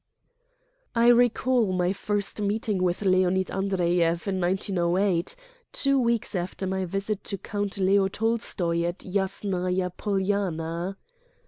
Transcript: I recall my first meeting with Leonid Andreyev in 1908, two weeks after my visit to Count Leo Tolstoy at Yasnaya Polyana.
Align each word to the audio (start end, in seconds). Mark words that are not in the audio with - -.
I 0.95 1.09
recall 1.09 1.73
my 1.73 1.93
first 1.93 2.41
meeting 2.41 2.81
with 2.81 3.03
Leonid 3.03 3.51
Andreyev 3.51 4.27
in 4.27 4.41
1908, 4.41 5.35
two 5.71 5.99
weeks 5.99 6.33
after 6.33 6.65
my 6.65 6.85
visit 6.85 7.23
to 7.25 7.37
Count 7.37 7.77
Leo 7.77 8.07
Tolstoy 8.07 8.81
at 8.81 9.05
Yasnaya 9.05 9.91
Polyana. 9.95 10.97